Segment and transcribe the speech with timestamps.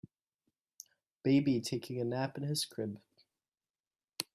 [1.21, 2.99] Baby taking a nap in his crib.